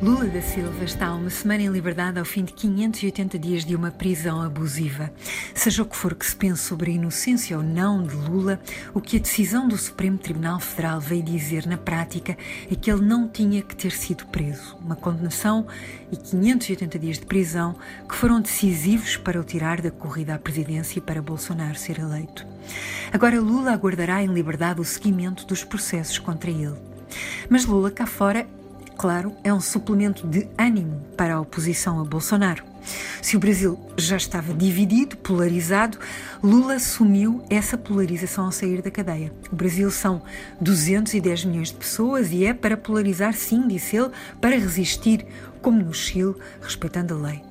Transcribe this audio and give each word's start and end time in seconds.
Lula 0.00 0.26
da 0.26 0.40
Silva 0.40 0.84
está 0.84 1.08
há 1.08 1.14
uma 1.16 1.28
semana 1.28 1.64
em 1.64 1.68
liberdade 1.70 2.20
ao 2.20 2.24
fim 2.24 2.44
de 2.44 2.52
580 2.52 3.36
dias 3.36 3.64
de 3.64 3.74
uma 3.74 3.90
prisão 3.90 4.40
abusiva. 4.40 5.10
Seja 5.52 5.82
o 5.82 5.86
que 5.86 5.96
for 5.96 6.14
que 6.14 6.24
se 6.24 6.36
pense 6.36 6.62
sobre 6.62 6.92
a 6.92 6.94
inocência 6.94 7.56
ou 7.56 7.64
não 7.64 8.04
de 8.04 8.14
Lula, 8.14 8.60
o 8.94 9.00
que 9.00 9.16
a 9.16 9.20
decisão 9.20 9.66
do 9.66 9.76
Supremo 9.76 10.16
Tribunal 10.16 10.60
Federal 10.60 11.00
veio 11.00 11.24
dizer 11.24 11.66
na 11.66 11.76
prática 11.76 12.38
é 12.70 12.76
que 12.76 12.88
ele 12.88 13.04
não 13.04 13.28
tinha 13.28 13.60
que 13.60 13.74
ter 13.74 13.90
sido 13.90 14.24
preso. 14.26 14.76
Uma 14.80 14.94
condenação 14.94 15.66
e 16.12 16.16
580 16.16 16.96
dias 16.96 17.18
de 17.18 17.26
prisão 17.26 17.74
que 18.08 18.14
foram 18.14 18.40
decisivos 18.40 19.16
para 19.16 19.40
o 19.40 19.44
tirar 19.44 19.80
da 19.80 19.90
corrida 19.90 20.36
à 20.36 20.38
presidência 20.38 21.00
e 21.00 21.02
para 21.02 21.20
Bolsonaro 21.20 21.76
ser 21.76 21.98
eleito. 21.98 22.46
Agora 23.12 23.40
Lula 23.40 23.72
aguardará 23.72 24.22
em 24.22 24.32
liberdade 24.32 24.80
o 24.80 24.84
seguimento 24.84 25.44
dos 25.44 25.64
processos 25.64 26.20
contra 26.20 26.52
ele. 26.52 26.76
Mas 27.50 27.64
Lula 27.64 27.90
cá 27.90 28.06
fora 28.06 28.46
claro, 28.98 29.32
é 29.44 29.54
um 29.54 29.60
suplemento 29.60 30.26
de 30.26 30.48
ânimo 30.58 31.00
para 31.16 31.36
a 31.36 31.40
oposição 31.40 32.00
a 32.00 32.04
Bolsonaro. 32.04 32.64
Se 33.22 33.36
o 33.36 33.40
Brasil 33.40 33.78
já 33.96 34.16
estava 34.16 34.52
dividido, 34.52 35.16
polarizado, 35.18 35.98
Lula 36.42 36.74
assumiu 36.74 37.42
essa 37.48 37.78
polarização 37.78 38.46
ao 38.46 38.52
sair 38.52 38.82
da 38.82 38.90
cadeia. 38.90 39.32
O 39.52 39.54
Brasil 39.56 39.88
são 39.90 40.22
210 40.60 41.44
milhões 41.44 41.68
de 41.68 41.74
pessoas 41.74 42.32
e 42.32 42.44
é 42.44 42.52
para 42.52 42.76
polarizar, 42.76 43.34
sim, 43.34 43.68
disse 43.68 43.96
ele, 43.96 44.10
para 44.40 44.58
resistir, 44.58 45.24
como 45.62 45.82
no 45.82 45.94
Chile, 45.94 46.34
respeitando 46.60 47.14
a 47.14 47.18
lei. 47.18 47.42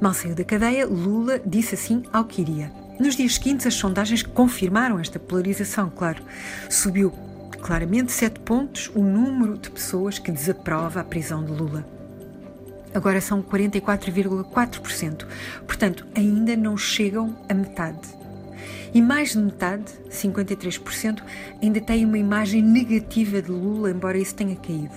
Mal 0.00 0.12
saiu 0.12 0.34
da 0.34 0.44
cadeia, 0.44 0.86
Lula 0.86 1.40
disse 1.46 1.76
assim 1.76 2.02
ao 2.12 2.24
que 2.24 2.42
iria. 2.42 2.70
Nos 3.00 3.16
dias 3.16 3.34
seguintes, 3.34 3.66
as 3.66 3.74
sondagens 3.74 4.22
confirmaram 4.22 4.98
esta 4.98 5.18
polarização, 5.18 5.90
claro. 5.90 6.22
Subiu 6.68 7.12
claramente 7.62 8.10
sete 8.10 8.40
pontos 8.40 8.90
o 8.94 9.02
número 9.02 9.56
de 9.56 9.70
pessoas 9.70 10.18
que 10.18 10.32
desaprova 10.32 11.00
a 11.00 11.04
prisão 11.04 11.44
de 11.44 11.52
Lula. 11.52 11.86
Agora 12.92 13.20
são 13.20 13.40
44,4%, 13.42 15.24
portanto, 15.66 16.06
ainda 16.14 16.54
não 16.56 16.76
chegam 16.76 17.36
a 17.48 17.54
metade. 17.54 18.00
E 18.92 19.00
mais 19.00 19.32
de 19.32 19.38
metade, 19.38 19.90
53%, 20.10 21.22
ainda 21.62 21.80
tem 21.80 22.04
uma 22.04 22.18
imagem 22.18 22.60
negativa 22.60 23.40
de 23.40 23.50
Lula, 23.50 23.90
embora 23.90 24.18
isso 24.18 24.34
tenha 24.34 24.56
caído. 24.56 24.92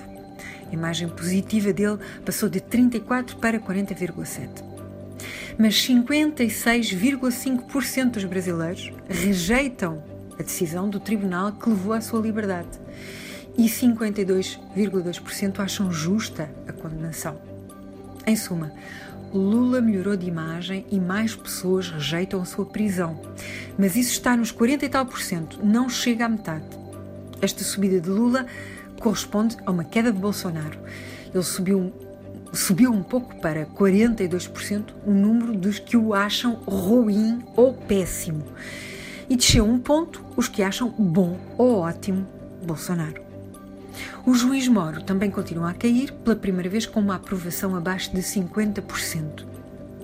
A 0.69 0.73
imagem 0.73 1.07
positiva 1.07 1.71
dele 1.71 1.99
passou 2.25 2.49
de 2.49 2.59
34% 2.59 3.35
para 3.35 3.57
40,7%. 3.59 4.49
Mas 5.57 5.75
56,5% 5.75 8.09
dos 8.09 8.25
brasileiros 8.25 8.91
rejeitam 9.07 10.03
a 10.39 10.43
decisão 10.43 10.89
do 10.89 10.99
tribunal 10.99 11.51
que 11.51 11.69
levou 11.69 11.93
à 11.93 12.01
sua 12.01 12.19
liberdade. 12.19 12.79
E 13.57 13.67
52,2% 13.67 15.59
acham 15.59 15.91
justa 15.91 16.49
a 16.67 16.73
condenação. 16.73 17.37
Em 18.27 18.35
suma, 18.35 18.71
Lula 19.33 19.81
melhorou 19.81 20.15
de 20.15 20.27
imagem 20.27 20.85
e 20.91 20.99
mais 20.99 21.35
pessoas 21.35 21.89
rejeitam 21.89 22.41
a 22.41 22.45
sua 22.45 22.65
prisão. 22.65 23.19
Mas 23.77 23.95
isso 23.95 24.11
está 24.11 24.35
nos 24.35 24.51
40 24.51 24.85
e 24.85 24.89
tal 24.89 25.05
por 25.05 25.21
cento, 25.21 25.59
não 25.63 25.89
chega 25.89 26.25
à 26.25 26.29
metade. 26.29 26.65
Esta 27.41 27.63
subida 27.63 27.99
de 27.99 28.09
Lula 28.09 28.45
corresponde 28.99 29.57
a 29.65 29.71
uma 29.71 29.83
queda 29.83 30.11
de 30.11 30.19
Bolsonaro. 30.19 30.79
Ele 31.33 31.43
subiu, 31.43 31.93
subiu 32.53 32.91
um 32.91 33.03
pouco 33.03 33.35
para 33.41 33.65
42%, 33.65 34.93
o 35.05 35.11
número 35.11 35.53
dos 35.53 35.79
que 35.79 35.97
o 35.97 36.13
acham 36.13 36.55
ruim 36.65 37.43
ou 37.55 37.73
péssimo 37.73 38.43
e 39.29 39.35
desceu 39.35 39.65
um 39.65 39.79
ponto 39.79 40.23
os 40.35 40.47
que 40.47 40.63
acham 40.63 40.89
bom 40.89 41.37
ou 41.57 41.79
ótimo 41.79 42.27
Bolsonaro. 42.65 43.23
O 44.25 44.33
juiz 44.33 44.67
Moro 44.67 45.03
também 45.03 45.29
continua 45.29 45.69
a 45.69 45.73
cair, 45.73 46.11
pela 46.11 46.35
primeira 46.35 46.69
vez 46.69 46.85
com 46.85 46.99
uma 46.99 47.15
aprovação 47.15 47.75
abaixo 47.75 48.11
de 48.13 48.21
50%. 48.21 49.45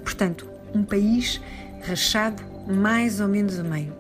Portanto, 0.04 0.48
um 0.74 0.84
país 0.84 1.42
rachado 1.82 2.44
mais 2.68 3.20
ou 3.20 3.28
menos 3.28 3.60
a 3.60 3.64
meio. 3.64 3.94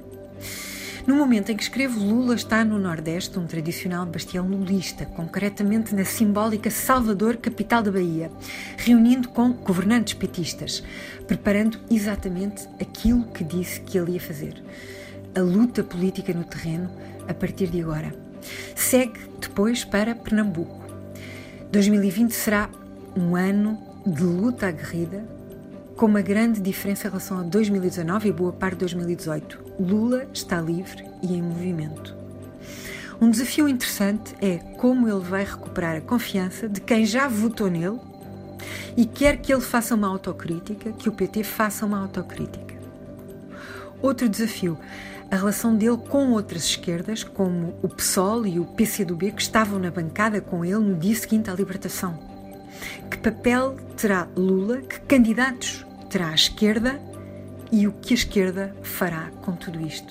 No 1.08 1.16
momento 1.16 1.52
em 1.52 1.58
que 1.58 1.64
escrevo, 1.64 2.00
Lula 2.00 2.36
está 2.36 2.64
no 2.64 2.78
Nordeste, 2.78 3.40
um 3.40 3.48
tradicional 3.48 4.06
bastião 4.06 4.48
lulista, 4.48 5.04
concretamente 5.04 5.96
na 5.96 6.06
simbólica 6.06 6.70
Salvador, 6.70 7.38
capital 7.38 7.82
da 7.82 7.92
Bahia, 7.92 8.32
reunindo 8.78 9.30
com 9.30 9.52
governantes 9.52 10.14
petistas, 10.14 10.84
preparando 11.28 11.80
exatamente 11.90 12.68
aquilo 12.80 13.26
que 13.32 13.44
disse 13.44 13.82
que 13.82 13.98
ele 13.98 14.12
ia 14.12 14.22
fazer 14.22 14.64
a 15.36 15.42
luta 15.42 15.84
política 15.84 16.34
no 16.34 16.44
terreno 16.44 16.90
a 17.28 17.34
partir 17.34 17.68
de 17.68 17.82
agora. 17.82 18.14
Segue 18.76 19.20
depois 19.40 19.84
para 19.84 20.16
Pernambuco. 20.16 20.82
2020 21.72 22.32
será 22.32 22.70
um 23.16 23.36
ano 23.36 23.78
de 24.06 24.24
luta 24.24 24.68
aguerrida, 24.68 25.24
com 25.96 26.08
uma 26.08 26.22
grande 26.22 26.60
diferença 26.60 27.08
em 27.08 27.10
relação 27.10 27.40
a 27.40 27.44
2019 27.44 28.30
e 28.30 28.32
boa 28.32 28.52
parte 28.52 28.74
de 28.74 28.80
2018. 28.80 29.60
Lula 29.80 30.28
está 30.34 30.60
livre 30.60 31.06
e 31.22 31.36
em 31.36 31.42
movimento. 31.42 32.16
Um 33.22 33.30
desafio 33.30 33.70
interessante 33.70 34.36
é 34.42 34.58
como 34.78 35.08
ele 35.08 35.20
vai 35.20 35.44
recuperar 35.44 35.98
a 35.98 36.02
confiança 36.02 36.68
de 36.68 36.82
quem 36.82 37.06
já 37.06 37.28
votou 37.28 37.70
nele 37.70 38.00
e 38.98 39.06
quer 39.06 39.38
que 39.38 39.54
ele 39.54 39.62
faça 39.62 39.94
uma 39.94 40.08
autocrítica, 40.08 40.92
que 40.92 41.08
o 41.08 41.12
PT 41.12 41.44
faça 41.44 41.86
uma 41.86 42.02
autocrítica. 42.02 42.76
Outro 44.02 44.28
desafio 44.28 44.78
a 45.32 45.38
relação 45.38 45.74
dele 45.74 45.98
com 45.98 46.32
outras 46.34 46.66
esquerdas, 46.66 47.24
como 47.24 47.74
o 47.82 47.88
PSOL 47.88 48.46
e 48.46 48.60
o 48.60 48.66
PCdoB, 48.66 49.32
que 49.32 49.42
estavam 49.42 49.80
na 49.80 49.90
bancada 49.90 50.42
com 50.42 50.66
ele 50.66 50.76
no 50.76 50.96
dia 50.96 51.16
seguinte 51.16 51.50
à 51.50 51.54
libertação. 51.54 52.20
Que 53.10 53.18
papel 53.18 53.78
terá 53.96 54.28
Lula, 54.36 54.82
que 54.82 55.00
candidatos 55.02 55.86
terá 56.10 56.30
a 56.30 56.36
esquerda 56.36 57.00
e 57.72 57.88
o 57.88 57.94
que 57.94 58.14
a 58.14 58.18
esquerda 58.18 58.76
fará 58.84 59.32
com 59.42 59.54
tudo 59.54 59.80
isto? 59.80 60.10